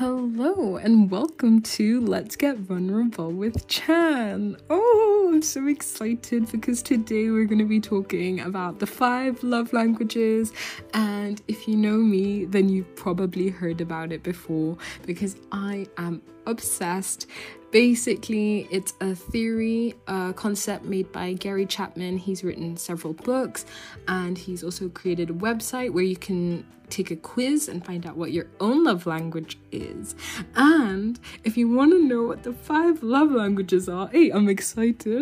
Hello 0.00 0.78
and 0.78 1.10
welcome 1.10 1.60
to 1.60 2.00
Let's 2.00 2.34
Get 2.34 2.56
Vulnerable 2.56 3.30
with 3.30 3.68
Chan. 3.68 4.56
Oh, 4.70 5.29
I'm 5.30 5.42
so 5.42 5.68
excited 5.68 6.50
because 6.50 6.82
today 6.82 7.30
we're 7.30 7.44
going 7.44 7.60
to 7.60 7.64
be 7.64 7.78
talking 7.78 8.40
about 8.40 8.80
the 8.80 8.86
five 8.86 9.40
love 9.44 9.72
languages. 9.72 10.52
And 10.92 11.40
if 11.46 11.68
you 11.68 11.76
know 11.76 11.98
me, 11.98 12.46
then 12.46 12.68
you've 12.68 12.96
probably 12.96 13.48
heard 13.48 13.80
about 13.80 14.10
it 14.10 14.24
before 14.24 14.76
because 15.06 15.36
I 15.52 15.86
am 15.98 16.20
obsessed. 16.46 17.28
Basically, 17.70 18.66
it's 18.72 18.92
a 19.00 19.14
theory, 19.14 19.94
a 20.08 20.32
concept 20.34 20.84
made 20.84 21.12
by 21.12 21.34
Gary 21.34 21.64
Chapman. 21.64 22.18
He's 22.18 22.42
written 22.42 22.76
several 22.76 23.12
books 23.12 23.64
and 24.08 24.36
he's 24.36 24.64
also 24.64 24.88
created 24.88 25.30
a 25.30 25.34
website 25.34 25.92
where 25.92 26.02
you 26.02 26.16
can 26.16 26.66
take 26.90 27.10
a 27.10 27.16
quiz 27.16 27.68
and 27.68 27.84
find 27.84 28.06
out 28.06 28.16
what 28.16 28.32
your 28.32 28.46
own 28.58 28.84
love 28.84 29.06
language 29.06 29.58
is. 29.72 30.14
And 30.54 31.18
if 31.44 31.56
you 31.56 31.70
want 31.70 31.92
to 31.92 32.02
know 32.02 32.24
what 32.24 32.42
the 32.42 32.52
five 32.52 33.02
love 33.02 33.30
languages 33.30 33.88
are, 33.88 34.08
hey, 34.08 34.30
I'm 34.30 34.48
excited. 34.48 35.19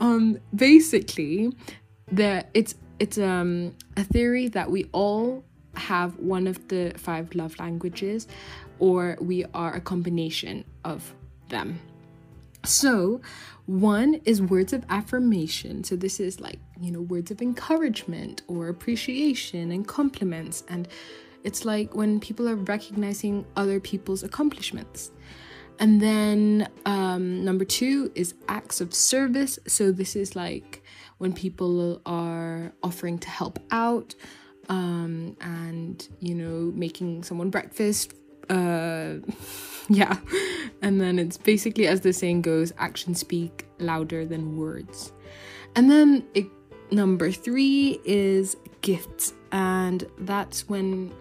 Um, 0.00 0.38
basically, 0.54 1.52
there 2.10 2.44
it's 2.54 2.74
it's 2.98 3.18
um 3.18 3.74
a 3.96 4.04
theory 4.04 4.48
that 4.48 4.70
we 4.70 4.88
all 4.92 5.44
have 5.74 6.18
one 6.18 6.46
of 6.46 6.68
the 6.68 6.92
five 6.96 7.34
love 7.34 7.58
languages, 7.58 8.28
or 8.78 9.16
we 9.20 9.44
are 9.54 9.74
a 9.74 9.80
combination 9.80 10.64
of 10.84 11.14
them. 11.48 11.80
So, 12.64 13.20
one 13.66 14.20
is 14.24 14.40
words 14.40 14.72
of 14.72 14.84
affirmation. 14.88 15.82
So, 15.82 15.96
this 15.96 16.20
is 16.20 16.40
like, 16.40 16.60
you 16.80 16.92
know, 16.92 17.00
words 17.00 17.30
of 17.30 17.42
encouragement 17.42 18.42
or 18.46 18.68
appreciation 18.68 19.72
and 19.72 19.86
compliments. 19.86 20.62
And 20.68 20.86
it's 21.42 21.64
like 21.64 21.94
when 21.94 22.20
people 22.20 22.48
are 22.48 22.54
recognizing 22.54 23.44
other 23.56 23.80
people's 23.80 24.22
accomplishments. 24.22 25.10
And 25.78 26.00
then 26.00 26.68
um, 26.86 27.44
number 27.44 27.64
two 27.64 28.12
is 28.14 28.34
acts 28.48 28.80
of 28.80 28.94
service. 28.94 29.58
So, 29.66 29.90
this 29.90 30.14
is 30.16 30.36
like 30.36 30.82
when 31.18 31.32
people 31.32 32.00
are 32.06 32.72
offering 32.82 33.18
to 33.18 33.28
help 33.28 33.58
out 33.70 34.14
um, 34.68 35.36
and, 35.40 36.08
you 36.20 36.34
know, 36.34 36.72
making 36.74 37.22
someone 37.24 37.50
breakfast. 37.50 38.14
Uh, 38.48 39.16
yeah. 39.88 40.18
And 40.82 41.00
then 41.00 41.18
it's 41.18 41.36
basically, 41.36 41.86
as 41.86 42.00
the 42.00 42.12
saying 42.12 42.42
goes, 42.42 42.72
actions 42.78 43.20
speak 43.20 43.66
louder 43.78 44.24
than 44.24 44.56
words. 44.56 45.12
And 45.76 45.90
then 45.90 46.24
it, 46.34 46.46
number 46.90 47.30
three 47.30 48.00
is 48.04 48.56
gifts. 48.80 49.32
And 49.52 50.06
that's 50.18 50.68
when 50.68 51.12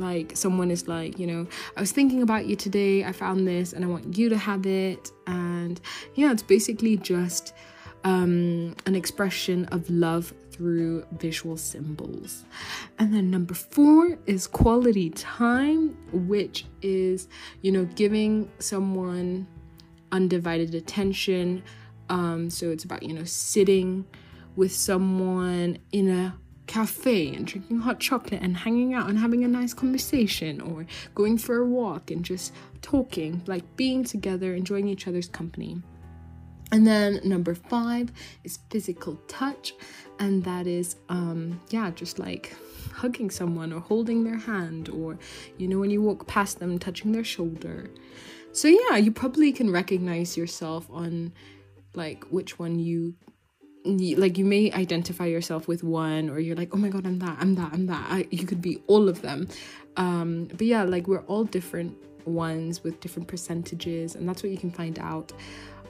like 0.00 0.36
someone 0.36 0.70
is 0.70 0.88
like 0.88 1.18
you 1.18 1.26
know 1.26 1.46
i 1.76 1.80
was 1.80 1.92
thinking 1.92 2.22
about 2.22 2.46
you 2.46 2.56
today 2.56 3.04
i 3.04 3.12
found 3.12 3.46
this 3.46 3.72
and 3.72 3.84
i 3.84 3.88
want 3.88 4.16
you 4.16 4.28
to 4.28 4.36
have 4.36 4.66
it 4.66 5.10
and 5.26 5.80
yeah 6.14 6.32
it's 6.32 6.42
basically 6.42 6.96
just 6.96 7.52
um, 8.04 8.76
an 8.86 8.94
expression 8.94 9.64
of 9.66 9.90
love 9.90 10.32
through 10.52 11.04
visual 11.12 11.56
symbols. 11.56 12.44
And 13.00 13.12
then 13.12 13.32
number 13.32 13.52
four 13.52 14.16
is 14.26 14.46
quality 14.46 15.10
time, 15.10 15.96
which 16.12 16.66
is, 16.82 17.28
you 17.62 17.72
know, 17.72 17.84
giving 17.84 18.48
someone 18.60 19.48
undivided 20.12 20.74
attention. 20.74 21.64
Um, 22.08 22.48
so 22.48 22.70
it's 22.70 22.84
about, 22.84 23.02
you 23.02 23.12
know, 23.12 23.24
sitting 23.24 24.06
with 24.54 24.72
someone 24.72 25.78
in 25.90 26.08
a 26.08 26.34
cafe 26.66 27.34
and 27.34 27.46
drinking 27.46 27.78
hot 27.80 28.00
chocolate 28.00 28.42
and 28.42 28.56
hanging 28.56 28.94
out 28.94 29.08
and 29.08 29.18
having 29.18 29.44
a 29.44 29.48
nice 29.48 29.72
conversation 29.72 30.60
or 30.60 30.86
going 31.14 31.38
for 31.38 31.58
a 31.58 31.66
walk 31.66 32.10
and 32.10 32.24
just 32.24 32.52
talking, 32.82 33.42
like 33.46 33.64
being 33.76 34.04
together, 34.04 34.54
enjoying 34.54 34.88
each 34.88 35.06
other's 35.06 35.28
company. 35.28 35.80
And 36.72 36.86
then 36.86 37.20
number 37.22 37.54
five 37.54 38.10
is 38.42 38.58
physical 38.70 39.16
touch, 39.28 39.74
and 40.18 40.42
that 40.44 40.66
is, 40.66 40.96
um, 41.08 41.60
yeah, 41.70 41.90
just 41.92 42.18
like 42.18 42.56
hugging 42.92 43.30
someone 43.30 43.72
or 43.72 43.80
holding 43.80 44.24
their 44.24 44.38
hand, 44.38 44.88
or 44.88 45.16
you 45.58 45.68
know, 45.68 45.78
when 45.78 45.90
you 45.90 46.02
walk 46.02 46.26
past 46.26 46.58
them, 46.58 46.78
touching 46.78 47.12
their 47.12 47.22
shoulder. 47.22 47.88
So, 48.50 48.66
yeah, 48.68 48.96
you 48.96 49.12
probably 49.12 49.52
can 49.52 49.70
recognize 49.70 50.36
yourself 50.36 50.88
on 50.90 51.32
like 51.94 52.24
which 52.30 52.58
one 52.58 52.78
you 52.78 53.14
like 53.86 54.36
you 54.38 54.44
may 54.44 54.72
identify 54.72 55.26
yourself 55.26 55.68
with 55.68 55.82
one 55.82 56.28
or 56.28 56.38
you're 56.38 56.56
like 56.56 56.74
oh 56.74 56.76
my 56.76 56.88
god 56.88 57.06
i'm 57.06 57.18
that 57.18 57.36
i'm 57.40 57.54
that 57.54 57.72
i'm 57.72 57.86
that 57.86 58.06
I, 58.10 58.26
you 58.30 58.46
could 58.46 58.60
be 58.60 58.82
all 58.86 59.08
of 59.08 59.22
them 59.22 59.48
um 59.96 60.44
but 60.44 60.62
yeah 60.62 60.82
like 60.82 61.06
we're 61.06 61.24
all 61.26 61.44
different 61.44 61.96
ones 62.26 62.82
with 62.82 63.00
different 63.00 63.28
percentages 63.28 64.16
and 64.16 64.28
that's 64.28 64.42
what 64.42 64.50
you 64.50 64.58
can 64.58 64.70
find 64.70 64.98
out 64.98 65.32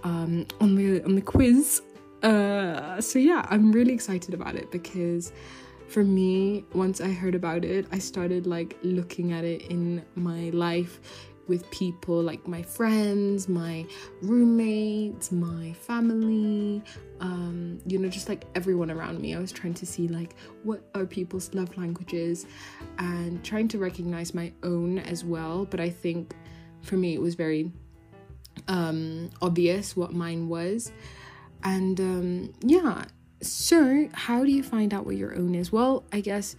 um, 0.06 0.46
on 0.60 0.74
the 0.76 1.02
on 1.04 1.14
the 1.14 1.20
quiz. 1.20 1.82
Uh, 2.22 3.00
so 3.00 3.18
yeah, 3.18 3.44
I'm 3.50 3.72
really 3.72 3.92
excited 3.92 4.34
about 4.34 4.54
it 4.54 4.70
because 4.70 5.32
for 5.88 6.02
me, 6.02 6.64
once 6.72 7.00
I 7.00 7.12
heard 7.12 7.34
about 7.34 7.64
it, 7.64 7.86
I 7.92 7.98
started 7.98 8.46
like 8.46 8.76
looking 8.82 9.32
at 9.32 9.44
it 9.44 9.62
in 9.62 10.04
my 10.14 10.50
life 10.50 11.00
with 11.48 11.68
people 11.70 12.22
like 12.22 12.46
my 12.46 12.62
friends, 12.62 13.48
my 13.48 13.86
roommates, 14.22 15.30
my 15.30 15.72
family, 15.74 16.82
um, 17.20 17.80
you 17.86 17.98
know, 17.98 18.08
just 18.08 18.28
like 18.28 18.44
everyone 18.54 18.90
around 18.90 19.20
me. 19.20 19.34
I 19.34 19.38
was 19.38 19.52
trying 19.52 19.74
to 19.74 19.86
see 19.86 20.08
like 20.08 20.34
what 20.62 20.88
are 20.94 21.06
people's 21.06 21.52
love 21.54 21.76
languages 21.76 22.46
and 22.98 23.44
trying 23.44 23.68
to 23.68 23.78
recognize 23.78 24.34
my 24.34 24.52
own 24.62 24.98
as 24.98 25.24
well. 25.24 25.64
But 25.64 25.80
I 25.80 25.90
think 25.90 26.34
for 26.82 26.96
me, 26.96 27.14
it 27.14 27.20
was 27.20 27.34
very 27.34 27.72
um, 28.68 29.30
obvious 29.42 29.96
what 29.96 30.12
mine 30.12 30.48
was. 30.48 30.92
And 31.62 31.98
um, 32.00 32.52
yeah, 32.60 33.04
so 33.42 34.08
how 34.12 34.44
do 34.44 34.50
you 34.50 34.62
find 34.62 34.94
out 34.94 35.04
what 35.04 35.16
your 35.16 35.34
own 35.36 35.54
is? 35.54 35.72
Well, 35.72 36.04
I 36.12 36.20
guess 36.20 36.56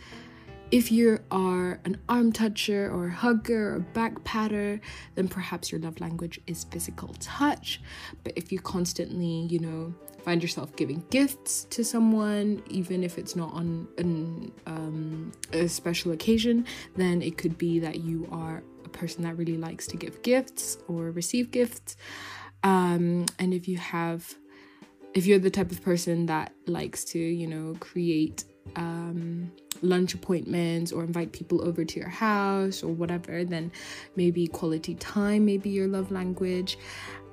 if 0.70 0.92
you 0.92 1.20
are 1.32 1.80
an 1.86 1.98
arm 2.10 2.34
toucher 2.34 2.92
or 2.92 3.08
hugger 3.08 3.76
or 3.76 3.80
back 3.80 4.22
patter, 4.26 4.82
then 5.16 5.28
perhaps 5.28 5.72
your 5.72 5.80
love 5.80 6.00
language 6.02 6.42
is 6.46 6.66
physical 6.66 7.16
touch. 7.20 7.82
But 8.24 8.34
if 8.36 8.52
you 8.52 8.60
constantly, 8.60 9.48
you 9.50 9.60
know, 9.60 9.94
find 10.24 10.42
yourself 10.42 10.76
giving 10.76 11.06
gifts 11.10 11.64
to 11.70 11.86
someone, 11.86 12.62
even 12.70 13.02
if 13.02 13.18
it's 13.18 13.34
not 13.34 13.54
on 13.54 13.88
an, 13.98 14.52
um, 14.66 15.32
a 15.54 15.70
special 15.70 16.12
occasion, 16.12 16.66
then 16.98 17.22
it 17.22 17.38
could 17.38 17.58
be 17.58 17.80
that 17.80 18.02
you 18.02 18.28
are 18.30 18.62
a 18.84 18.90
person 18.90 19.24
that 19.24 19.38
really 19.38 19.58
likes 19.58 19.88
to 19.88 19.96
give 19.96 20.22
gifts 20.22 20.80
or 20.90 21.12
receive 21.12 21.50
gifts. 21.52 21.96
Um, 22.64 23.26
and 23.40 23.54
if 23.54 23.70
you 23.70 23.78
have, 23.78 24.36
if 25.14 25.26
you're 25.26 25.40
the 25.40 25.50
type 25.50 25.72
of 25.72 25.82
person 25.82 26.26
that 26.26 26.52
likes 26.66 27.06
to, 27.06 27.20
you 27.20 27.48
know, 27.48 27.78
create 27.80 28.44
um, 28.76 29.52
lunch 29.82 30.14
appointments 30.14 30.92
or 30.92 31.04
invite 31.04 31.32
people 31.32 31.62
over 31.68 31.86
to 31.86 32.00
your 32.00 32.10
house 32.10 32.84
or 32.84 32.90
whatever, 32.94 33.44
then 33.44 33.72
maybe 34.16 34.48
quality 34.48 34.96
time 34.96 35.46
may 35.46 35.58
be 35.58 35.70
your 35.70 35.88
love 35.88 36.12
language. 36.12 36.78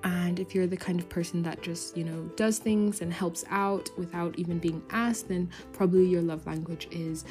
And 0.04 0.38
if 0.38 0.54
you're 0.54 0.66
the 0.66 0.76
kind 0.76 1.00
of 1.00 1.08
person 1.08 1.42
that 1.44 1.62
just, 1.62 1.96
you 1.96 2.04
know, 2.04 2.30
does 2.36 2.58
things 2.58 3.00
and 3.00 3.12
helps 3.12 3.44
out 3.48 3.88
without 3.96 4.38
even 4.38 4.58
being 4.58 4.82
asked, 4.90 5.28
then 5.28 5.50
probably 5.72 6.06
your 6.06 6.20
love 6.20 6.46
language 6.46 6.88
is 6.90 7.24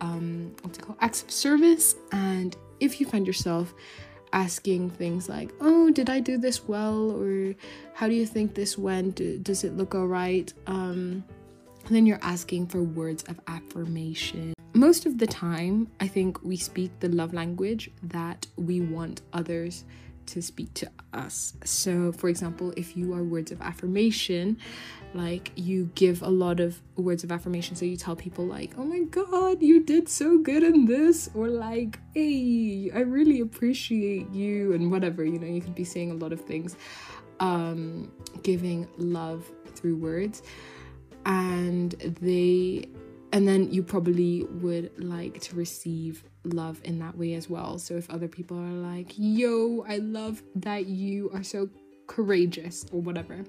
um, 0.00 0.54
what's 0.62 0.78
it 0.78 0.82
called? 0.82 0.98
Acts 1.00 1.22
of 1.22 1.30
service. 1.30 1.94
And 2.12 2.56
if 2.80 3.00
you 3.00 3.06
find 3.06 3.26
yourself 3.26 3.74
asking 4.32 4.90
things 4.90 5.28
like, 5.28 5.50
"Oh, 5.60 5.90
did 5.90 6.08
I 6.08 6.20
do 6.20 6.38
this 6.38 6.66
well?" 6.68 7.10
or 7.10 7.54
"How 7.94 8.08
do 8.08 8.14
you 8.14 8.26
think 8.26 8.54
this 8.54 8.78
went? 8.78 9.42
Does 9.42 9.64
it 9.64 9.76
look 9.76 9.94
alright?" 9.94 10.52
Um, 10.66 11.24
then 11.96 12.06
you're 12.06 12.20
asking 12.22 12.66
for 12.68 12.82
words 12.82 13.22
of 13.24 13.40
affirmation. 13.46 14.54
Most 14.72 15.06
of 15.06 15.18
the 15.18 15.26
time, 15.26 15.88
I 15.98 16.06
think 16.06 16.42
we 16.42 16.56
speak 16.56 16.90
the 17.00 17.08
love 17.08 17.34
language 17.34 17.90
that 18.02 18.46
we 18.56 18.80
want 18.80 19.22
others 19.32 19.84
to 20.26 20.40
speak 20.40 20.72
to 20.74 20.88
us. 21.12 21.54
So, 21.64 22.12
for 22.12 22.28
example, 22.28 22.72
if 22.76 22.96
you 22.96 23.12
are 23.14 23.24
words 23.24 23.50
of 23.50 23.60
affirmation, 23.60 24.58
like 25.12 25.50
you 25.56 25.90
give 25.96 26.22
a 26.22 26.28
lot 26.28 26.60
of 26.60 26.80
words 26.94 27.24
of 27.24 27.32
affirmation, 27.32 27.74
so 27.74 27.84
you 27.84 27.96
tell 27.96 28.14
people, 28.14 28.46
like, 28.46 28.74
oh 28.78 28.84
my 28.84 29.00
god, 29.00 29.60
you 29.60 29.82
did 29.82 30.08
so 30.08 30.38
good 30.38 30.62
in 30.62 30.86
this, 30.86 31.28
or 31.34 31.48
like, 31.48 31.98
hey, 32.14 32.92
I 32.94 33.00
really 33.00 33.40
appreciate 33.40 34.30
you, 34.30 34.72
and 34.72 34.90
whatever, 34.92 35.24
you 35.24 35.40
know, 35.40 35.48
you 35.48 35.60
could 35.60 35.74
be 35.74 35.84
saying 35.84 36.12
a 36.12 36.14
lot 36.14 36.32
of 36.32 36.40
things, 36.42 36.76
um, 37.40 38.12
giving 38.44 38.86
love 38.98 39.50
through 39.74 39.96
words, 39.96 40.42
and 41.26 41.92
they 42.20 42.88
and 43.32 43.46
then 43.46 43.70
you 43.70 43.82
probably 43.82 44.44
would 44.44 44.90
like 45.02 45.40
to 45.40 45.54
receive 45.54 46.24
love 46.44 46.80
in 46.84 46.98
that 46.98 47.16
way 47.16 47.34
as 47.34 47.48
well. 47.48 47.78
So 47.78 47.94
if 47.94 48.10
other 48.10 48.26
people 48.26 48.58
are 48.58 48.72
like, 48.72 49.12
yo, 49.16 49.84
I 49.88 49.98
love 49.98 50.42
that 50.56 50.86
you 50.86 51.30
are 51.32 51.44
so 51.44 51.68
courageous 52.06 52.84
or 52.92 53.00
whatever, 53.00 53.44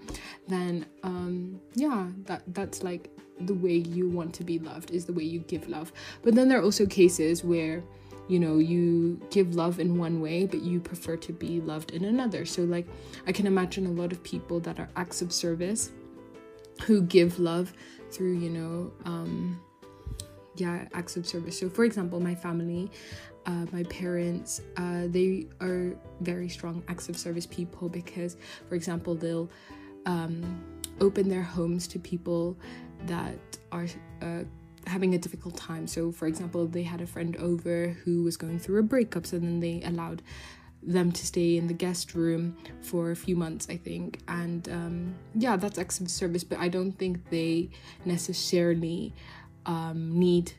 then 0.47 0.85
um 1.03 1.59
yeah, 1.73 2.07
that 2.25 2.43
that's 2.53 2.83
like 2.83 3.09
the 3.39 3.55
way 3.55 3.73
you 3.75 4.07
want 4.07 4.33
to 4.35 4.43
be 4.43 4.59
loved 4.59 4.91
is 4.91 5.05
the 5.05 5.13
way 5.13 5.23
you 5.23 5.39
give 5.39 5.67
love. 5.67 5.91
But 6.21 6.35
then 6.35 6.47
there 6.47 6.59
are 6.59 6.63
also 6.63 6.85
cases 6.85 7.43
where 7.43 7.83
you 8.27 8.39
know 8.39 8.59
you 8.59 9.19
give 9.29 9.55
love 9.55 9.79
in 9.79 9.97
one 9.97 10.21
way 10.21 10.45
but 10.45 10.61
you 10.61 10.79
prefer 10.79 11.17
to 11.17 11.33
be 11.33 11.59
loved 11.59 11.91
in 11.91 12.05
another 12.05 12.45
so 12.45 12.61
like 12.63 12.87
i 13.27 13.31
can 13.31 13.45
imagine 13.47 13.87
a 13.87 13.89
lot 13.89 14.11
of 14.11 14.23
people 14.23 14.59
that 14.59 14.79
are 14.79 14.87
acts 14.95 15.21
of 15.21 15.33
service 15.33 15.91
who 16.85 17.01
give 17.01 17.39
love 17.39 17.73
through 18.11 18.33
you 18.33 18.49
know 18.49 18.91
um 19.05 19.59
yeah 20.55 20.87
acts 20.93 21.17
of 21.17 21.25
service. 21.25 21.59
So 21.59 21.69
for 21.69 21.85
example 21.85 22.19
my 22.19 22.35
family 22.35 22.91
uh, 23.45 23.65
my 23.71 23.83
parents 23.83 24.61
uh, 24.77 25.07
they 25.07 25.47
are 25.59 25.95
very 26.19 26.49
strong 26.49 26.83
acts 26.87 27.09
of 27.09 27.17
service 27.17 27.45
people 27.45 27.89
because 27.89 28.37
for 28.69 28.75
example 28.75 29.15
they'll 29.15 29.49
um, 30.05 30.63
open 30.99 31.27
their 31.27 31.41
homes 31.41 31.87
to 31.87 31.99
people 31.99 32.57
that 33.05 33.37
are 33.71 33.87
uh, 34.21 34.43
having 34.87 35.15
a 35.15 35.17
difficult 35.17 35.55
time. 35.57 35.87
So 35.87 36.11
for 36.11 36.27
example 36.27 36.67
they 36.67 36.83
had 36.83 37.01
a 37.01 37.07
friend 37.07 37.35
over 37.37 37.89
who 38.03 38.23
was 38.23 38.37
going 38.37 38.59
through 38.59 38.79
a 38.79 38.83
breakup 38.83 39.25
so 39.25 39.39
then 39.39 39.59
they 39.59 39.81
allowed 39.83 40.21
them 40.83 41.11
to 41.11 41.25
stay 41.25 41.57
in 41.57 41.67
the 41.67 41.73
guest 41.73 42.15
room 42.15 42.57
for 42.81 43.11
a 43.11 43.15
few 43.15 43.35
months, 43.35 43.67
I 43.69 43.77
think. 43.77 44.19
And 44.27 44.67
um, 44.69 45.15
yeah, 45.35 45.55
that's 45.55 45.77
acts 45.77 45.99
of 45.99 46.09
service, 46.09 46.43
but 46.43 46.59
I 46.59 46.67
don't 46.67 46.93
think 46.93 47.29
they 47.29 47.69
necessarily 48.05 49.13
um, 49.65 50.17
need 50.17 50.53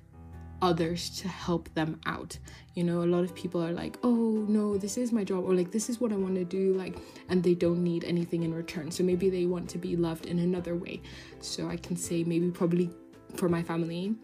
others 0.60 1.10
to 1.10 1.26
help 1.26 1.72
them 1.74 2.00
out. 2.06 2.38
You 2.74 2.84
know, 2.84 3.02
a 3.02 3.04
lot 3.04 3.24
of 3.24 3.34
people 3.34 3.62
are 3.62 3.72
like, 3.72 3.98
oh 4.04 4.46
no, 4.48 4.78
this 4.78 4.96
is 4.96 5.10
my 5.10 5.24
job, 5.24 5.44
or 5.44 5.54
like, 5.54 5.72
this 5.72 5.90
is 5.90 6.00
what 6.00 6.12
I 6.12 6.16
want 6.16 6.36
to 6.36 6.44
do, 6.44 6.72
like, 6.74 6.96
and 7.28 7.42
they 7.42 7.54
don't 7.54 7.82
need 7.82 8.04
anything 8.04 8.44
in 8.44 8.54
return. 8.54 8.90
So 8.90 9.02
maybe 9.02 9.28
they 9.28 9.46
want 9.46 9.68
to 9.70 9.78
be 9.78 9.96
loved 9.96 10.26
in 10.26 10.38
another 10.38 10.76
way. 10.76 11.02
So 11.40 11.68
I 11.68 11.76
can 11.76 11.96
say, 11.96 12.22
maybe 12.22 12.48
probably 12.50 12.90
for 13.34 13.48
my 13.48 13.62
family, 13.62 14.14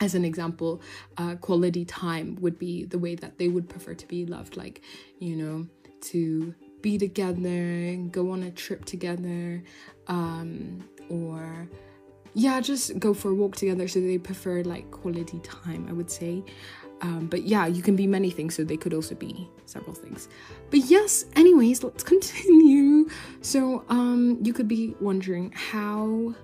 as 0.00 0.14
an 0.14 0.24
example, 0.24 0.80
uh, 1.16 1.36
quality 1.36 1.84
time 1.84 2.36
would 2.40 2.58
be 2.58 2.84
the 2.84 2.98
way 2.98 3.14
that 3.14 3.38
they 3.38 3.48
would 3.48 3.68
prefer 3.68 3.94
to 3.94 4.06
be 4.06 4.26
loved, 4.26 4.56
like, 4.56 4.82
you 5.18 5.36
know, 5.36 5.66
to 6.02 6.54
be 6.82 6.98
together, 6.98 7.48
and 7.48 8.12
go 8.12 8.30
on 8.30 8.42
a 8.42 8.50
trip 8.50 8.84
together, 8.84 9.62
um, 10.08 10.84
or 11.08 11.68
yeah, 12.34 12.60
just 12.60 12.98
go 12.98 13.14
for 13.14 13.30
a 13.30 13.34
walk 13.34 13.56
together. 13.56 13.88
So 13.88 14.00
they 14.00 14.18
prefer 14.18 14.62
like 14.62 14.90
quality 14.90 15.38
time, 15.40 15.86
I 15.88 15.92
would 15.92 16.10
say. 16.10 16.44
Um, 17.00 17.26
but 17.26 17.42
yeah, 17.42 17.66
you 17.66 17.82
can 17.82 17.96
be 17.96 18.06
many 18.06 18.30
things, 18.30 18.54
so 18.54 18.64
they 18.64 18.76
could 18.76 18.94
also 18.94 19.14
be 19.14 19.48
several 19.66 19.94
things. 19.94 20.28
But 20.70 20.80
yes, 20.80 21.26
anyways, 21.34 21.82
let's 21.82 22.02
continue. 22.14 23.08
So, 23.40 23.84
um, 23.88 24.38
you 24.42 24.52
could 24.52 24.68
be 24.68 24.94
wondering 25.00 25.52
how 25.52 26.34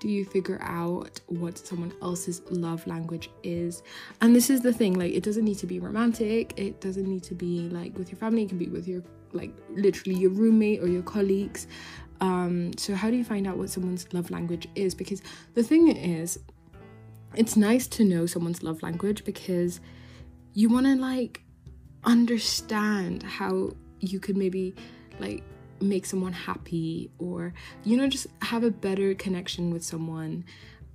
do 0.00 0.08
you 0.08 0.24
figure 0.24 0.58
out 0.62 1.20
what 1.26 1.58
someone 1.58 1.92
else's 2.02 2.42
love 2.50 2.86
language 2.86 3.30
is? 3.42 3.82
And 4.20 4.34
this 4.34 4.50
is 4.50 4.60
the 4.60 4.72
thing, 4.72 4.98
like 4.98 5.12
it 5.12 5.22
doesn't 5.22 5.44
need 5.44 5.58
to 5.58 5.66
be 5.66 5.80
romantic, 5.80 6.58
it 6.58 6.80
doesn't 6.80 7.06
need 7.06 7.22
to 7.24 7.34
be 7.34 7.68
like 7.68 7.96
with 7.98 8.10
your 8.10 8.18
family, 8.18 8.44
it 8.44 8.48
can 8.48 8.58
be 8.58 8.68
with 8.68 8.86
your 8.86 9.02
like 9.32 9.52
literally 9.70 10.18
your 10.18 10.30
roommate 10.30 10.82
or 10.82 10.88
your 10.88 11.02
colleagues. 11.02 11.66
Um, 12.20 12.76
so, 12.76 12.94
how 12.94 13.10
do 13.10 13.16
you 13.16 13.24
find 13.24 13.46
out 13.46 13.56
what 13.56 13.70
someone's 13.70 14.12
love 14.12 14.30
language 14.30 14.68
is? 14.74 14.94
Because 14.94 15.22
the 15.54 15.62
thing 15.62 15.88
is, 15.96 16.38
it's 17.34 17.56
nice 17.56 17.86
to 17.88 18.04
know 18.04 18.26
someone's 18.26 18.62
love 18.62 18.82
language 18.82 19.24
because 19.24 19.80
you 20.54 20.68
want 20.68 20.86
to 20.86 20.96
like 20.96 21.42
understand 22.04 23.22
how 23.22 23.70
you 24.00 24.18
could 24.18 24.36
maybe 24.36 24.74
like 25.20 25.42
make 25.80 26.06
someone 26.06 26.32
happy 26.32 27.10
or 27.18 27.52
you 27.84 27.96
know 27.96 28.08
just 28.08 28.26
have 28.42 28.64
a 28.64 28.70
better 28.70 29.14
connection 29.14 29.70
with 29.70 29.84
someone 29.84 30.44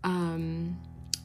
um 0.03 0.77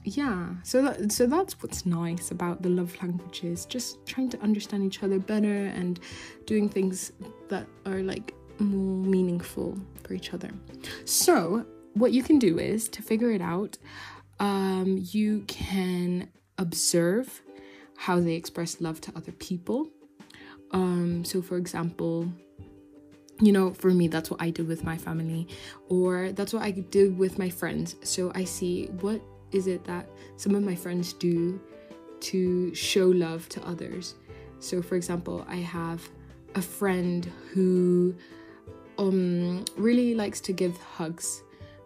yeah 0.05 0.49
so 0.63 0.81
that 0.83 1.11
so 1.13 1.27
that's 1.27 1.61
what's 1.63 1.85
nice 1.85 2.31
about 2.31 2.63
the 2.63 2.69
love 2.69 2.97
languages 3.03 3.67
just 3.67 4.05
trying 4.07 4.29
to 4.29 4.41
understand 4.41 4.85
each 4.85 5.03
other 5.03 5.19
better 5.19 5.67
and 5.67 6.01
doing 6.47 6.69
things 6.69 7.13
that 7.49 7.67
are 7.85 8.01
like 8.01 8.35
more 8.61 9.05
meaningful 9.05 9.79
for 10.03 10.15
each 10.15 10.35
other. 10.35 10.51
So, 11.05 11.65
what 11.95 12.13
you 12.13 12.23
can 12.23 12.39
do 12.39 12.59
is 12.59 12.89
to 12.91 13.03
figure 13.03 13.31
it 13.31 13.41
out, 13.41 13.79
um, 14.39 14.99
you 15.11 15.45
can 15.47 16.29
observe 16.59 17.43
how 17.97 18.21
they 18.21 18.35
express 18.35 18.81
love 18.81 19.01
to 19.03 19.13
other 19.17 19.33
people. 19.33 19.89
Um, 20.71 21.25
so, 21.25 21.43
for 21.43 21.57
example, 21.57 22.33
you 23.41 23.53
know, 23.53 23.73
for 23.73 23.91
me, 23.91 24.09
that's 24.09 24.31
what 24.31 24.43
I 24.43 24.51
did 24.51 24.67
with 24.67 24.85
my 24.85 24.97
family, 24.97 25.49
or 25.89 26.33
that's 26.33 26.53
what 26.53 26.63
I 26.63 26.73
did 26.73 27.17
with 27.17 27.39
my 27.39 27.51
friends. 27.51 27.97
So, 28.03 28.33
I 28.35 28.45
see 28.45 28.87
what 29.01 29.21
is 29.53 29.67
it 29.67 29.85
that 29.85 30.09
some 30.37 30.55
of 30.55 30.63
my 30.63 30.75
friends 30.75 31.13
do 31.13 31.61
to 32.21 32.75
show 32.75 33.07
love 33.07 33.49
to 33.51 33.67
others. 33.67 34.15
So, 34.61 34.83
for 34.83 34.97
example, 34.97 35.47
I 35.49 35.57
have 35.57 36.09
a 36.55 36.63
friend 36.63 37.31
who 37.53 38.15
um, 38.99 39.65
really 39.77 40.15
likes 40.15 40.41
to 40.43 40.53
give 40.53 40.77
hugs. 40.77 41.43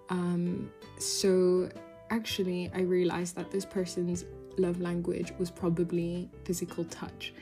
Um, 0.08 0.70
so 0.98 1.68
actually, 2.10 2.70
I 2.74 2.80
realized 2.80 3.36
that 3.36 3.50
this 3.50 3.64
person's 3.64 4.24
love 4.58 4.80
language 4.80 5.32
was 5.38 5.50
probably 5.50 6.30
physical 6.44 6.84
touch. 6.84 7.32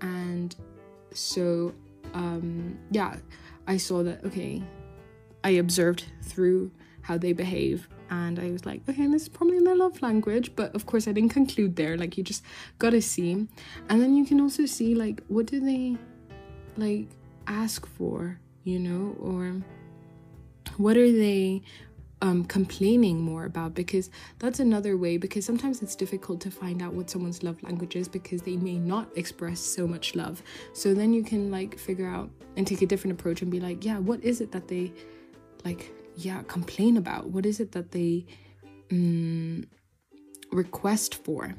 And 0.00 0.54
so, 1.12 1.74
um, 2.14 2.78
yeah, 2.90 3.16
I 3.68 3.76
saw 3.76 4.02
that, 4.02 4.24
okay, 4.24 4.60
I 5.44 5.50
observed 5.50 6.04
through 6.22 6.72
how 7.02 7.16
they 7.16 7.32
behave 7.32 7.88
and 8.10 8.40
I 8.40 8.50
was 8.50 8.66
like, 8.66 8.82
okay, 8.88 9.06
this 9.06 9.22
is 9.22 9.28
probably 9.28 9.60
their 9.60 9.76
love 9.76 10.02
language, 10.02 10.56
but 10.56 10.74
of 10.74 10.86
course 10.86 11.06
I 11.06 11.12
didn't 11.12 11.30
conclude 11.30 11.76
there. 11.76 11.96
Like 11.96 12.18
you 12.18 12.24
just 12.24 12.42
gotta 12.78 13.00
see, 13.00 13.46
and 13.88 14.02
then 14.02 14.16
you 14.16 14.24
can 14.24 14.40
also 14.40 14.66
see 14.66 14.94
like 14.94 15.22
what 15.28 15.46
do 15.46 15.60
they 15.60 15.96
like 16.76 17.08
ask 17.46 17.86
for 17.86 18.40
you 18.68 18.78
know, 18.78 19.16
or 19.20 19.62
what 20.76 20.96
are 20.98 21.10
they 21.10 21.62
um, 22.20 22.44
complaining 22.44 23.20
more 23.20 23.44
about 23.44 23.74
because 23.74 24.10
that's 24.38 24.58
another 24.60 24.96
way 24.96 25.16
because 25.18 25.44
sometimes 25.44 25.82
it's 25.82 25.94
difficult 25.94 26.40
to 26.40 26.50
find 26.50 26.82
out 26.82 26.92
what 26.92 27.08
someone's 27.08 27.42
love 27.42 27.62
language 27.62 27.96
is 27.96 28.08
because 28.08 28.42
they 28.42 28.56
may 28.56 28.78
not 28.78 29.08
express 29.16 29.60
so 29.60 29.86
much 29.86 30.14
love. 30.14 30.42
So 30.72 30.94
then 30.94 31.12
you 31.12 31.22
can 31.22 31.50
like 31.50 31.78
figure 31.78 32.08
out 32.08 32.30
and 32.56 32.66
take 32.66 32.82
a 32.82 32.86
different 32.86 33.18
approach 33.18 33.42
and 33.42 33.50
be 33.50 33.60
like 33.60 33.84
yeah 33.84 33.98
what 33.98 34.22
is 34.24 34.40
it 34.40 34.50
that 34.52 34.68
they 34.68 34.92
like 35.64 35.92
yeah 36.16 36.42
complain 36.48 36.96
about? 36.96 37.26
What 37.26 37.46
is 37.46 37.60
it 37.60 37.72
that 37.72 37.92
they 37.92 38.26
um, 38.90 39.64
request 40.50 41.24
for? 41.24 41.54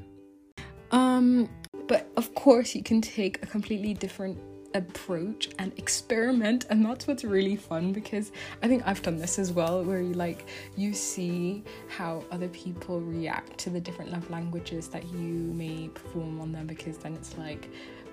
Um 0.90 1.48
but 1.88 2.08
of 2.16 2.34
course 2.34 2.74
you 2.74 2.82
can 2.82 3.00
take 3.00 3.42
a 3.42 3.46
completely 3.46 3.94
different 3.94 4.38
approach 4.74 5.48
and 5.58 5.72
experiment 5.78 6.66
and 6.70 6.84
that's 6.84 7.06
what's 7.06 7.24
really 7.24 7.56
fun 7.56 7.92
because 7.92 8.30
i 8.62 8.68
think 8.68 8.82
i've 8.86 9.02
done 9.02 9.16
this 9.16 9.38
as 9.38 9.52
well 9.52 9.82
where 9.82 10.00
you 10.00 10.14
like 10.14 10.46
you 10.76 10.92
see 10.92 11.64
how 11.88 12.22
other 12.30 12.48
people 12.48 13.00
react 13.00 13.58
to 13.58 13.70
the 13.70 13.80
different 13.80 14.12
love 14.12 14.28
languages 14.30 14.88
that 14.88 15.04
you 15.12 15.52
may 15.54 15.88
perform 15.88 16.40
on 16.40 16.52
them 16.52 16.66
because 16.66 16.98
then 16.98 17.14
it's 17.14 17.36
like 17.36 17.68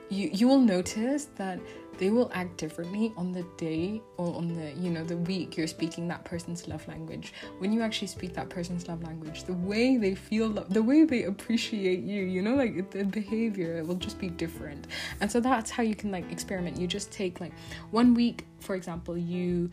you 0.10 0.30
you 0.32 0.48
will 0.48 0.60
notice 0.60 1.26
that 1.36 1.60
they 1.98 2.12
will 2.12 2.30
act 2.34 2.58
differently 2.58 3.12
on 3.18 3.32
the 3.32 3.44
day 3.58 4.02
or 4.18 4.36
on 4.36 4.48
the 4.48 4.72
you 4.74 4.90
know 4.92 5.04
the 5.04 5.18
week 5.18 5.58
you're 5.58 5.68
speaking 5.68 6.08
that 6.08 6.24
person's 6.24 6.68
love 6.68 6.88
language. 6.88 7.34
When 7.60 7.74
you 7.74 7.82
actually 7.82 8.08
speak 8.08 8.34
that 8.34 8.50
person's 8.50 8.88
love 8.88 9.04
language 9.04 9.44
the 9.44 9.54
way 9.54 9.98
they 9.98 10.16
feel 10.16 10.50
the 10.50 10.84
way 10.84 11.06
they 11.06 11.24
appreciate 11.24 12.04
you 12.04 12.24
you 12.24 12.42
know 12.42 12.56
like 12.56 12.92
the 12.92 13.04
behavior 13.04 13.84
will 13.84 13.96
just 13.96 14.20
be 14.20 14.30
different. 14.30 14.88
And 15.22 15.32
so 15.32 15.40
that's 15.40 15.72
how 15.72 15.84
you 15.84 15.96
can 15.96 16.12
like 16.12 16.32
experiment. 16.32 16.78
You 16.78 16.88
just 16.88 17.12
take 17.12 17.40
like 17.40 17.54
one 17.92 18.14
week 18.14 18.46
for 18.60 18.76
example 18.76 19.18
you 19.18 19.72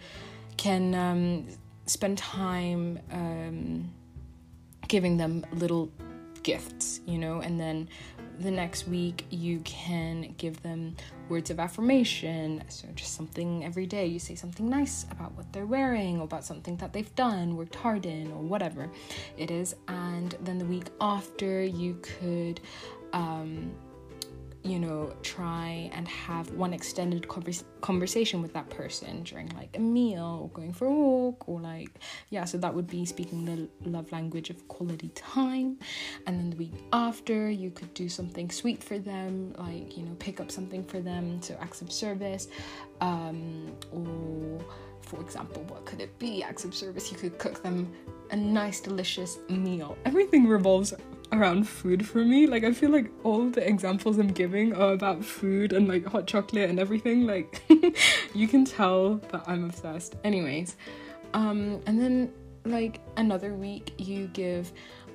can 0.57 0.95
um, 0.95 1.47
spend 1.87 2.17
time 2.19 2.99
um, 3.11 3.93
giving 4.89 5.17
them 5.17 5.45
little 5.53 5.91
gifts 6.43 7.01
you 7.07 7.19
know 7.19 7.41
and 7.41 7.59
then 7.59 7.89
the 8.41 8.51
next 8.51 8.89
week 8.89 9.27
you 9.31 9.61
can 9.61 10.35
give 10.39 10.63
them 10.63 10.97
words 11.29 11.51
of 11.51 11.59
affirmation. 11.61 12.63
So 12.69 12.89
just 12.95 13.15
something 13.15 13.65
every 13.65 13.87
day 13.87 14.07
you 14.07 14.19
say 14.19 14.35
something 14.35 14.69
nice 14.69 15.05
about 15.11 15.33
what 15.35 15.53
they're 15.53 15.67
wearing 15.67 16.21
or 16.21 16.25
about 16.25 16.45
something 16.45 16.77
that 16.79 16.93
they've 16.93 17.15
done 17.15 17.57
worked 17.57 17.75
hard 17.75 18.07
in 18.07 18.31
or 18.33 18.43
whatever 18.43 18.91
it 19.37 19.51
is. 19.51 19.77
And 19.89 20.37
then 20.43 20.59
the 20.59 20.67
week 20.67 20.87
after 21.01 21.63
you 21.63 21.99
could 22.03 22.61
um, 23.13 23.73
you 24.65 24.79
know, 24.79 25.15
try 25.23 25.91
and 25.93 26.09
have 26.09 26.51
one 26.53 26.73
extended 26.73 27.29
convers- 27.29 27.65
conversation 27.83 28.41
with 28.41 28.55
that 28.55 28.69
person 28.71 29.23
during 29.23 29.49
like 29.51 29.77
a 29.77 29.79
meal 29.79 30.41
or 30.43 30.49
going 30.49 30.73
for 30.73 30.87
a 30.87 30.93
walk 30.93 31.47
or 31.47 31.61
like, 31.61 31.91
yeah, 32.31 32.45
so 32.45 32.57
that 32.57 32.75
would 32.75 32.87
be 32.87 33.05
speaking 33.05 33.45
the 33.45 33.69
love 33.91 34.11
language 34.11 34.49
of 34.49 34.67
quality 34.69 35.11
time. 35.11 35.79
And 36.27 36.41
then 36.41 36.51
the 36.51 36.57
week 36.57 36.73
after, 36.95 37.51
you 37.51 37.71
could 37.71 37.93
do 37.93 38.09
something 38.09 38.51
sweet 38.51 38.83
for 38.83 38.99
them, 38.99 39.53
like, 39.59 39.99
you 39.99 40.05
know, 40.05 40.15
pick 40.19 40.41
up 40.41 40.51
something 40.51 40.83
for 40.83 41.01
them, 41.01 41.43
so 41.43 41.59
acts 41.61 41.83
of 41.83 41.93
service, 41.93 42.49
um, 43.03 43.71
or 43.93 44.65
for 45.03 45.21
example, 45.21 45.63
what 45.69 45.85
could 45.85 46.01
it 46.01 46.19
be? 46.19 46.43
Acts 46.43 46.65
of 46.65 46.75
service, 46.75 47.13
you 47.13 47.19
could 47.19 47.39
cook 47.39 47.63
them 47.63 47.93
a 48.31 48.37
nice, 48.37 48.81
delicious 48.81 49.39
meal. 49.51 49.99
Everything 50.07 50.47
revolves 50.47 50.95
around 51.35 51.69
food 51.69 52.07
for 52.07 52.25
me. 52.25 52.47
Like 52.47 52.65
I 52.65 52.73
feel 52.73 52.91
like 52.91 53.11
all 53.23 53.49
the 53.51 53.67
examples 53.67 54.19
I'm 54.19 54.29
giving 54.29 54.75
are 54.75 54.93
about 54.93 55.25
food 55.25 55.73
and 55.73 55.89
like 55.89 56.07
hot 56.07 56.27
chocolate 56.27 56.71
and 56.71 56.79
everything. 56.79 57.27
Like 57.27 57.63
you 58.35 58.49
can 58.49 58.65
tell 58.65 59.17
that 59.31 59.45
I'm 59.47 59.65
obsessed. 59.65 60.17
Anyways, 60.25 60.77
um 61.35 61.81
and 61.87 62.01
then 62.01 62.33
like 62.65 63.01
another 63.17 63.55
week 63.55 63.93
you 63.99 64.29
give 64.29 64.73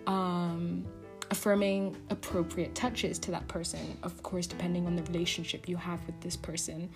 um 0.07 0.85
affirming 1.31 1.95
appropriate 2.09 2.73
touches 2.73 3.19
to 3.19 3.31
that 3.31 3.47
person, 3.47 3.97
of 4.03 4.21
course 4.23 4.47
depending 4.47 4.85
on 4.87 4.95
the 4.95 5.03
relationship 5.03 5.69
you 5.69 5.77
have 5.77 6.05
with 6.05 6.19
this 6.21 6.35
person. 6.35 6.89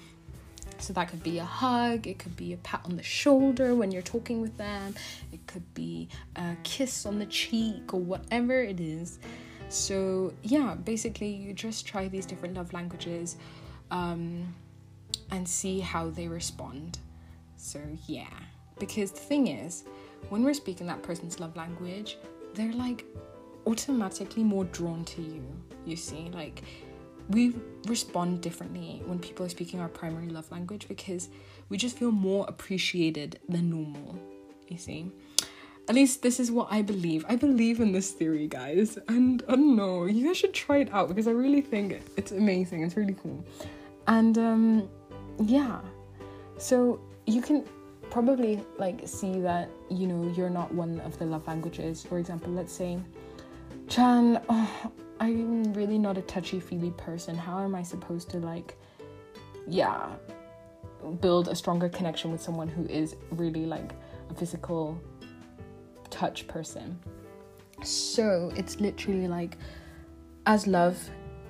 So 0.84 0.92
that 0.92 1.08
could 1.08 1.24
be 1.24 1.40
a 1.40 1.46
hug, 1.46 2.08
it 2.08 2.20
could 2.20 2.36
be 2.36 2.52
a 2.52 2.58
pat 2.58 2.82
on 2.84 2.98
the 2.98 3.04
shoulder 3.04 3.74
when 3.74 3.90
you're 3.90 4.02
talking 4.02 4.42
with 4.42 4.58
them, 4.58 4.94
it 5.32 5.48
could 5.48 5.74
be 5.74 6.10
a 6.36 6.58
kiss 6.64 7.06
on 7.06 7.20
the 7.20 7.26
cheek 7.28 7.94
or 7.94 8.02
whatever 8.02 8.62
it 8.62 8.82
is. 8.82 9.20
So, 9.70 10.34
yeah, 10.44 10.76
basically, 10.76 11.30
you 11.30 11.54
just 11.54 11.86
try 11.86 12.10
these 12.10 12.26
different 12.26 12.56
love 12.56 12.74
languages 12.74 13.38
um, 13.92 14.54
and 15.32 15.48
see 15.48 15.80
how 15.80 16.10
they 16.10 16.28
respond. 16.28 17.00
So, 17.56 17.80
yeah, 18.06 18.28
because 18.78 19.12
the 19.12 19.22
thing 19.22 19.48
is, 19.48 19.86
when 20.28 20.44
we're 20.44 20.54
speaking 20.54 20.86
that 20.88 21.02
person's 21.02 21.40
love 21.40 21.56
language, 21.56 22.18
they're 22.56 22.74
like 22.74 23.06
automatically 23.66 24.44
more 24.44 24.66
drawn 24.66 25.06
to 25.06 25.22
you, 25.22 25.46
you 25.86 25.96
see, 25.96 26.30
like 26.34 26.62
we 27.30 27.56
respond 27.88 28.42
differently 28.42 29.02
when 29.06 29.20
people 29.20 29.46
are 29.46 29.50
speaking 29.50 29.80
our 29.80 29.88
primary 29.88 30.28
love 30.28 30.52
language 30.52 30.88
because 30.88 31.30
we 31.70 31.78
just 31.78 31.98
feel 31.98 32.12
more 32.12 32.46
appreciated 32.48 33.40
than 33.48 33.70
normal. 33.70 34.20
You 34.68 34.78
see? 34.78 35.12
At 35.90 35.96
least 35.96 36.22
this 36.22 36.40
is 36.40 36.50
what 36.50 36.68
I 36.72 36.82
believe. 36.82 37.26
I 37.28 37.36
believe 37.36 37.82
in 37.82 37.92
this 37.92 38.12
theory, 38.12 38.48
guys. 38.48 38.98
And 39.08 39.44
I 39.48 39.56
don't 39.56 39.76
know, 39.76 40.06
you 40.06 40.28
guys 40.28 40.38
should 40.38 40.54
try 40.54 40.78
it 40.78 40.94
out 40.94 41.10
because 41.10 41.28
I 41.28 41.32
really 41.32 41.62
think 41.62 42.02
it's 42.16 42.32
amazing. 42.32 42.84
It's 42.84 42.96
really 42.96 43.16
cool. 43.22 43.44
And 44.08 44.38
um 44.38 44.90
yeah. 45.40 45.82
So 46.58 47.00
you 47.26 47.42
can 47.42 47.66
probably 48.10 48.64
like 48.78 49.02
see 49.08 49.40
that, 49.42 49.70
you 49.90 50.08
know, 50.08 50.32
you're 50.36 50.50
not 50.50 50.74
one 50.74 51.00
of 51.02 51.18
the 51.20 51.26
love 51.26 51.48
languages. 51.48 52.04
For 52.04 52.18
example, 52.18 52.54
let's 52.54 52.72
say 52.72 53.00
Chan, 53.88 54.42
oh, 54.50 54.92
I'm 55.24 55.72
really 55.72 55.98
not 55.98 56.18
a 56.18 56.22
touchy 56.22 56.60
feely 56.60 56.92
person. 56.92 57.38
How 57.38 57.64
am 57.64 57.76
I 57.76 57.82
supposed 57.82 58.30
to 58.32 58.40
like, 58.40 58.78
yeah, 59.66 60.10
build 61.22 61.48
a 61.48 61.56
stronger 61.56 61.88
connection 61.88 62.30
with 62.30 62.42
someone 62.42 62.68
who 62.68 62.84
is 62.88 63.16
really 63.32 63.66
like 63.66 63.92
a 64.30 64.34
physical 64.34 65.02
touch 66.10 66.46
person? 66.50 67.00
So 67.84 68.52
it's 68.58 68.82
literally 68.82 69.30
like, 69.30 69.58
as 70.46 70.68
love 70.68 71.02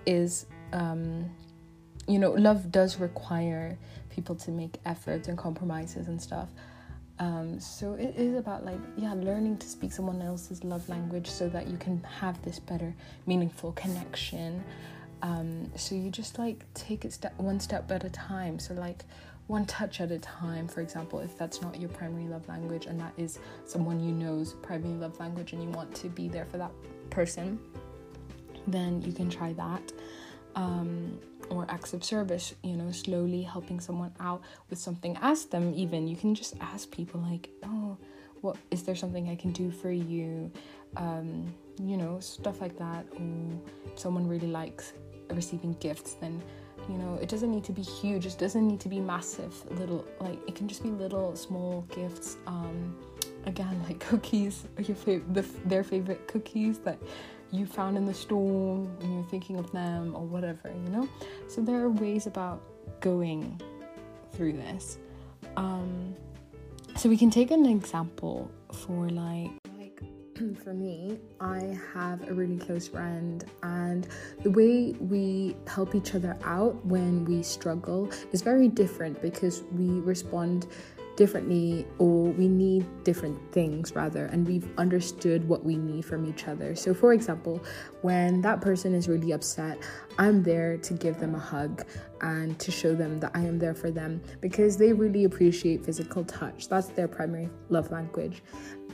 is, 0.06 0.46
um, 0.72 1.27
you 2.08 2.20
know, 2.20 2.34
love 2.34 2.72
does 2.72 3.00
require 3.00 3.80
people 4.12 4.36
to 4.36 4.51
make 4.51 4.77
efforts 4.86 5.27
and 5.27 5.36
compromises 5.36 6.08
and 6.10 6.22
stuff. 6.22 6.50
Um, 7.20 7.60
so 7.60 7.93
it 7.93 8.15
is 8.17 8.36
about 8.36 8.65
like 8.65 8.79
yeah 8.98 9.13
learning 9.13 9.58
to 9.58 9.67
speak 9.67 9.91
someone 9.91 10.22
else's 10.22 10.63
love 10.63 10.88
language 10.89 11.29
so 11.29 11.48
that 11.50 11.67
you 11.67 11.77
can 11.77 12.03
have 12.20 12.41
this 12.41 12.60
better 12.60 12.96
meaningful 13.25 13.72
connection. 13.74 14.63
Um, 15.22 15.72
so 15.75 15.96
you 15.96 16.10
just 16.10 16.39
like 16.39 16.65
take 16.74 17.05
it 17.05 17.13
step 17.13 17.38
one 17.38 17.60
step 17.60 17.89
at 17.91 18.03
a 18.03 18.10
time. 18.10 18.60
So 18.60 18.74
like 18.74 19.03
one 19.48 19.65
touch 19.65 20.00
at 20.00 20.10
a 20.10 20.20
time 20.20 20.70
for 20.70 20.79
example 20.79 21.20
if 21.20 21.38
that's 21.38 21.62
not 21.62 21.77
your 21.77 21.89
primary 21.89 22.27
love 22.27 22.48
language 22.48 22.86
and 22.86 22.98
that 22.98 23.12
is 23.17 23.39
someone 23.65 24.00
you 24.00 24.13
know's 24.13 24.53
primary 24.53 24.93
love 24.93 25.20
language 25.20 25.51
and 25.51 25.62
you 25.62 25.67
want 25.72 25.93
to 25.93 26.08
be 26.08 26.29
there 26.29 26.46
for 26.46 26.58
that 26.58 26.72
person 27.10 27.60
then 28.67 29.01
you 29.01 29.12
can 29.12 29.29
try 29.29 29.53
that. 29.53 29.91
Um, 30.55 31.20
or 31.50 31.66
acts 31.70 31.94
of 31.94 32.04
service, 32.04 32.56
you 32.64 32.76
know, 32.76 32.92
slowly 32.92 33.42
helping 33.42 33.80
someone 33.80 34.14
out 34.20 34.42
with 34.70 34.80
something. 34.80 35.18
Ask 35.22 35.50
them, 35.50 35.74
even. 35.76 36.08
You 36.08 36.16
can 36.16 36.36
just 36.36 36.56
ask 36.62 36.90
people, 36.92 37.22
like, 37.22 37.50
oh, 37.64 37.98
what 38.42 38.58
is 38.72 38.84
there 38.84 38.96
something 38.96 39.30
I 39.30 39.36
can 39.36 39.52
do 39.52 39.72
for 39.72 39.92
you? 39.92 40.52
Um, 40.98 41.54
you 41.82 41.98
know, 41.98 42.20
stuff 42.20 42.62
like 42.62 42.78
that. 42.78 43.06
Or 43.20 43.60
someone 43.96 44.28
really 44.28 44.48
likes 44.48 44.94
receiving 45.32 45.74
gifts, 45.80 46.14
then 46.14 46.42
you 46.90 46.98
know 46.98 47.18
it 47.22 47.30
doesn't 47.30 47.52
need 47.52 47.64
to 47.64 47.72
be 47.72 47.82
huge 47.82 48.26
it 48.26 48.38
doesn't 48.38 48.68
need 48.68 48.80
to 48.80 48.90
be 48.90 49.00
massive 49.00 49.54
little 49.80 50.06
like 50.20 50.40
it 50.48 50.56
can 50.56 50.68
just 50.68 50.84
be 50.84 50.90
little 50.90 51.36
small 51.36 51.82
gifts 51.96 52.38
um 52.48 52.96
again 53.46 53.82
like 53.84 54.00
cookies 54.00 54.64
your 54.78 54.96
the, 55.34 55.46
their 55.66 55.84
favorite 55.84 56.28
cookies 56.28 56.80
that 56.80 56.98
you 57.54 57.68
found 57.68 57.96
in 57.96 58.06
the 58.06 58.14
store 58.14 58.76
and 59.02 59.14
you're 59.14 59.24
thinking 59.26 59.58
of 59.58 59.72
them 59.72 60.16
or 60.16 60.26
whatever, 60.26 60.74
you 60.84 60.90
know? 60.90 61.08
So 61.48 61.62
there 61.62 61.78
are 61.82 61.90
ways 61.90 62.26
about 62.26 62.64
going 63.00 63.62
through 64.32 64.54
this. 64.54 64.98
Um, 65.56 66.16
so 66.96 67.10
we 67.10 67.18
can 67.18 67.30
take 67.30 67.52
an 67.52 67.68
example 67.68 68.50
for 68.72 69.08
like 69.10 69.52
like 69.78 70.02
for 70.64 70.74
me, 70.74 71.20
I 71.40 71.78
have 71.94 72.28
a 72.28 72.34
really 72.34 72.58
close 72.58 72.88
friend 72.88 73.46
and 73.62 74.08
the 74.42 74.50
way 74.50 74.94
we 74.94 75.56
help 75.68 75.94
each 75.94 76.16
other 76.16 76.36
out 76.44 76.84
when 76.86 77.24
we 77.24 77.44
struggle 77.44 78.10
is 78.32 78.42
very 78.42 78.68
different 78.68 79.22
because 79.22 79.62
we 79.72 80.00
respond 80.00 80.66
differently 81.15 81.86
or 82.00 82.25
we 82.32 82.48
need 82.48 82.86
different 83.03 83.39
things 83.51 83.93
rather 83.96 84.25
and 84.27 84.48
we've 84.48 84.67
understood 84.77 85.48
what 85.48 85.63
we 85.63 85.75
need 85.77 86.03
from 86.03 86.25
each 86.25 86.48
other. 86.48 86.75
So 86.75 86.93
for 86.93 87.13
example 87.13 87.63
when 88.01 88.41
that 88.41 88.62
person 88.62 88.93
is 88.93 89.08
really 89.08 89.32
upset 89.32 89.77
i'm 90.17 90.43
there 90.43 90.77
to 90.77 90.93
give 90.93 91.20
them 91.20 91.36
a 91.36 91.39
hug 91.39 91.86
and 92.22 92.60
to 92.60 92.72
show 92.72 92.93
them 92.93 93.20
that 93.20 93.32
i 93.34 93.39
am 93.39 93.58
there 93.58 93.74
for 93.74 93.91
them 93.91 94.22
because 94.41 94.77
they 94.77 94.93
really 94.93 95.24
appreciate 95.24 95.84
physical 95.86 96.24
touch. 96.25 96.67
That's 96.67 96.88
their 96.88 97.08
primary 97.08 97.50
love 97.70 97.91
language. 97.91 98.43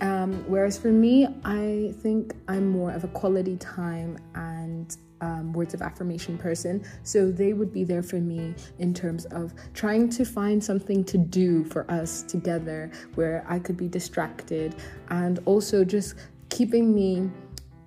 Um, 0.01 0.43
whereas 0.47 0.77
for 0.77 0.91
me 0.91 1.27
i 1.43 1.93
think 2.01 2.33
i'm 2.47 2.69
more 2.69 2.91
of 2.91 3.03
a 3.03 3.09
quality 3.09 3.57
time 3.57 4.17
and 4.35 4.95
um, 5.21 5.53
words 5.53 5.73
of 5.73 5.81
affirmation 5.81 6.37
person. 6.37 6.85
So 7.03 7.31
they 7.31 7.53
would 7.53 7.73
be 7.73 7.83
there 7.83 8.03
for 8.03 8.17
me 8.17 8.55
in 8.79 8.93
terms 8.93 9.25
of 9.25 9.53
trying 9.73 10.09
to 10.09 10.25
find 10.25 10.63
something 10.63 11.03
to 11.05 11.17
do 11.17 11.63
for 11.65 11.89
us 11.91 12.23
together 12.23 12.91
where 13.15 13.45
I 13.47 13.59
could 13.59 13.77
be 13.77 13.87
distracted 13.87 14.75
and 15.09 15.39
also 15.45 15.83
just 15.83 16.15
keeping 16.49 16.93
me 16.93 17.29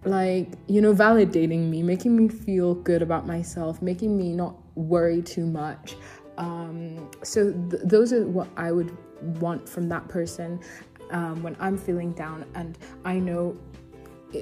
like 0.04 0.48
you 0.66 0.80
know 0.80 0.92
validating 0.92 1.68
me 1.68 1.82
making 1.82 2.16
me 2.16 2.28
feel 2.28 2.74
good 2.74 3.02
about 3.02 3.26
myself 3.26 3.80
making 3.80 4.16
me 4.16 4.32
not 4.32 4.56
worry 4.76 5.22
too 5.22 5.46
much 5.46 5.96
um, 6.38 7.08
so 7.22 7.52
th- 7.70 7.82
those 7.84 8.12
are 8.12 8.26
what 8.26 8.48
i 8.56 8.72
would 8.72 8.96
want 9.40 9.68
from 9.68 9.88
that 9.88 10.06
person 10.08 10.58
um, 11.10 11.40
when 11.42 11.56
i'm 11.60 11.78
feeling 11.78 12.12
down 12.12 12.44
and 12.56 12.78
i 13.04 13.16
know 13.16 13.56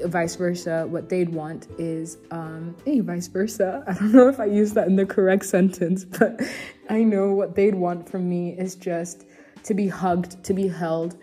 vice 0.06 0.36
versa, 0.36 0.86
what 0.88 1.08
they'd 1.08 1.28
want 1.28 1.68
is, 1.78 2.18
um, 2.30 2.76
hey, 2.84 3.00
vice 3.00 3.28
versa. 3.28 3.84
I 3.88 3.94
don't 3.94 4.12
know 4.12 4.28
if 4.28 4.40
I 4.40 4.46
use 4.46 4.72
that 4.74 4.86
in 4.86 4.96
the 4.96 5.06
correct 5.06 5.44
sentence, 5.44 6.04
but 6.18 6.40
I 6.88 7.02
know 7.02 7.32
what 7.32 7.54
they'd 7.54 7.74
want 7.74 8.08
from 8.08 8.28
me 8.28 8.56
is 8.58 8.74
just 8.74 9.26
to 9.64 9.74
be 9.74 9.88
hugged, 9.88 10.42
to 10.44 10.54
be 10.54 10.68
held. 10.68 11.16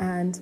And 0.00 0.40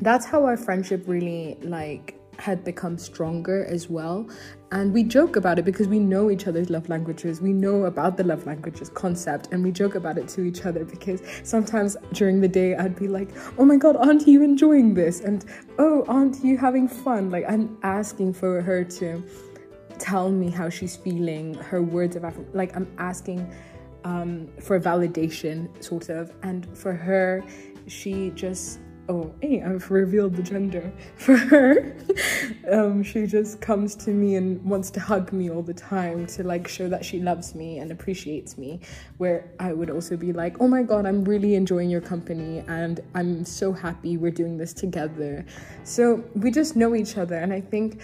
that's 0.00 0.26
how 0.26 0.44
our 0.44 0.56
friendship 0.56 1.04
really 1.06 1.56
like 1.62 2.18
had 2.38 2.64
become 2.64 2.98
stronger 2.98 3.64
as 3.66 3.88
well. 3.88 4.28
And 4.70 4.92
we 4.92 5.04
joke 5.04 5.36
about 5.36 5.58
it 5.58 5.64
because 5.64 5.86
we 5.86 5.98
know 5.98 6.30
each 6.30 6.46
other's 6.46 6.70
love 6.70 6.88
languages. 6.88 7.40
We 7.40 7.52
know 7.52 7.84
about 7.84 8.16
the 8.16 8.24
love 8.24 8.46
languages 8.46 8.88
concept 8.88 9.48
and 9.52 9.62
we 9.62 9.70
joke 9.70 9.94
about 9.94 10.18
it 10.18 10.28
to 10.28 10.42
each 10.42 10.64
other 10.64 10.84
because 10.84 11.22
sometimes 11.44 11.96
during 12.12 12.40
the 12.40 12.48
day 12.48 12.74
I'd 12.74 12.96
be 12.96 13.08
like, 13.08 13.30
oh 13.58 13.64
my 13.64 13.76
god, 13.76 13.96
aren't 13.96 14.26
you 14.26 14.42
enjoying 14.42 14.94
this? 14.94 15.20
And 15.20 15.44
oh, 15.78 16.04
aren't 16.08 16.42
you 16.42 16.56
having 16.56 16.88
fun? 16.88 17.30
Like 17.30 17.44
I'm 17.48 17.76
asking 17.82 18.32
for 18.32 18.62
her 18.62 18.82
to 18.84 19.22
tell 19.98 20.30
me 20.30 20.50
how 20.50 20.68
she's 20.68 20.96
feeling, 20.96 21.54
her 21.54 21.82
words 21.82 22.16
of 22.16 22.24
affirmation. 22.24 22.56
Like 22.56 22.74
I'm 22.74 22.90
asking 22.98 23.48
um, 24.04 24.48
for 24.60 24.80
validation, 24.80 25.68
sort 25.82 26.08
of. 26.08 26.32
And 26.42 26.66
for 26.76 26.92
her, 26.92 27.44
she 27.86 28.30
just 28.30 28.80
oh 29.12 29.34
hey 29.42 29.60
i've 29.62 29.90
revealed 29.90 30.34
the 30.34 30.42
gender 30.42 30.90
for 31.16 31.36
her. 31.36 31.94
Um, 32.70 33.02
she 33.02 33.26
just 33.26 33.60
comes 33.60 33.94
to 33.96 34.10
me 34.10 34.36
and 34.36 34.62
wants 34.64 34.90
to 34.92 35.00
hug 35.00 35.32
me 35.32 35.50
all 35.50 35.62
the 35.62 35.74
time 35.74 36.26
to 36.28 36.42
like 36.42 36.66
show 36.66 36.88
that 36.88 37.04
she 37.04 37.20
loves 37.20 37.54
me 37.54 37.78
and 37.78 37.92
appreciates 37.92 38.56
me 38.56 38.80
where 39.18 39.50
i 39.60 39.72
would 39.72 39.90
also 39.90 40.16
be 40.16 40.32
like 40.32 40.60
oh 40.60 40.68
my 40.68 40.82
god 40.82 41.04
i'm 41.06 41.24
really 41.24 41.54
enjoying 41.54 41.90
your 41.90 42.00
company 42.00 42.64
and 42.68 43.00
i'm 43.14 43.44
so 43.44 43.72
happy 43.72 44.16
we're 44.16 44.30
doing 44.30 44.56
this 44.56 44.72
together. 44.72 45.44
So 45.84 46.24
we 46.34 46.50
just 46.50 46.76
know 46.76 46.94
each 46.94 47.18
other 47.18 47.36
and 47.36 47.52
i 47.52 47.60
think 47.60 48.00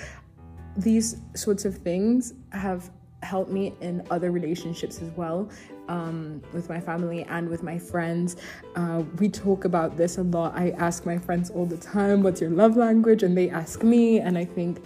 these 0.76 1.16
sorts 1.34 1.64
of 1.64 1.76
things 1.78 2.34
have 2.52 2.90
helped 3.22 3.50
me 3.50 3.74
in 3.80 4.06
other 4.10 4.30
relationships 4.30 5.00
as 5.02 5.10
well 5.16 5.50
um, 5.88 6.42
with 6.52 6.68
my 6.68 6.80
family 6.80 7.24
and 7.24 7.48
with 7.48 7.62
my 7.62 7.78
friends. 7.78 8.36
Uh, 8.76 9.02
we 9.18 9.28
talk 9.28 9.64
about 9.64 9.96
this 9.96 10.18
a 10.18 10.22
lot. 10.22 10.56
I 10.56 10.70
ask 10.70 11.06
my 11.06 11.18
friends 11.18 11.50
all 11.50 11.66
the 11.66 11.76
time, 11.76 12.22
What's 12.22 12.40
your 12.40 12.50
love 12.50 12.76
language? 12.76 13.22
And 13.22 13.36
they 13.36 13.50
ask 13.50 13.82
me. 13.82 14.20
And 14.20 14.36
I 14.38 14.44
think 14.44 14.82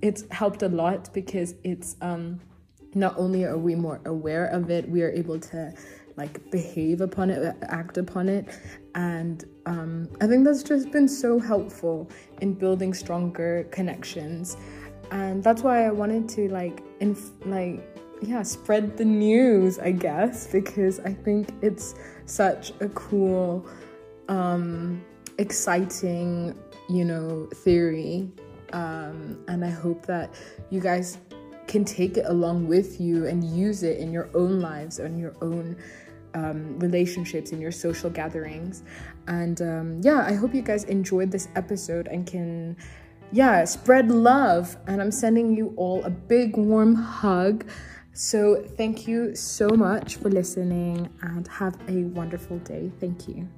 it's 0.00 0.24
helped 0.30 0.62
a 0.62 0.68
lot 0.68 1.12
because 1.12 1.54
it's 1.64 1.96
um 2.00 2.40
not 2.94 3.16
only 3.16 3.44
are 3.44 3.56
we 3.56 3.74
more 3.74 4.00
aware 4.04 4.46
of 4.46 4.70
it, 4.70 4.88
we 4.88 5.02
are 5.02 5.10
able 5.10 5.38
to 5.38 5.72
like 6.16 6.50
behave 6.50 7.00
upon 7.00 7.30
it, 7.30 7.56
act 7.62 7.96
upon 7.96 8.28
it. 8.28 8.46
And 8.94 9.44
um, 9.66 10.08
I 10.20 10.26
think 10.26 10.44
that's 10.44 10.62
just 10.62 10.90
been 10.90 11.08
so 11.08 11.38
helpful 11.38 12.10
in 12.40 12.54
building 12.54 12.92
stronger 12.92 13.66
connections. 13.70 14.56
And 15.10 15.42
that's 15.42 15.62
why 15.62 15.86
I 15.86 15.90
wanted 15.90 16.28
to 16.30 16.48
like, 16.48 16.82
inf- 17.00 17.32
like, 17.44 17.91
yeah, 18.22 18.42
spread 18.42 18.96
the 18.96 19.04
news, 19.04 19.78
I 19.78 19.90
guess, 19.92 20.46
because 20.46 21.00
I 21.00 21.12
think 21.12 21.52
it's 21.60 21.94
such 22.26 22.72
a 22.80 22.88
cool, 22.90 23.66
um, 24.28 25.04
exciting, 25.38 26.56
you 26.88 27.04
know, 27.04 27.48
theory. 27.54 28.30
Um, 28.72 29.38
and 29.48 29.64
I 29.64 29.70
hope 29.70 30.06
that 30.06 30.32
you 30.70 30.80
guys 30.80 31.18
can 31.66 31.84
take 31.84 32.16
it 32.16 32.26
along 32.26 32.68
with 32.68 33.00
you 33.00 33.26
and 33.26 33.44
use 33.44 33.82
it 33.82 33.98
in 33.98 34.12
your 34.12 34.30
own 34.34 34.60
lives 34.60 34.98
and 34.98 35.18
your 35.18 35.34
own 35.42 35.76
um, 36.34 36.78
relationships 36.78 37.52
in 37.52 37.60
your 37.60 37.72
social 37.72 38.10
gatherings. 38.10 38.82
And 39.26 39.60
um, 39.62 40.00
yeah, 40.02 40.24
I 40.26 40.34
hope 40.34 40.54
you 40.54 40.62
guys 40.62 40.84
enjoyed 40.84 41.30
this 41.30 41.48
episode 41.56 42.08
and 42.08 42.26
can, 42.26 42.76
yeah, 43.32 43.64
spread 43.64 44.10
love. 44.10 44.76
And 44.86 45.00
I'm 45.00 45.10
sending 45.10 45.56
you 45.56 45.74
all 45.76 46.04
a 46.04 46.10
big 46.10 46.56
warm 46.56 46.94
hug. 46.94 47.64
So 48.14 48.62
thank 48.76 49.08
you 49.08 49.34
so 49.34 49.68
much 49.68 50.16
for 50.16 50.28
listening 50.28 51.08
and 51.22 51.48
have 51.48 51.76
a 51.88 52.04
wonderful 52.04 52.58
day. 52.58 52.90
Thank 53.00 53.26
you. 53.26 53.48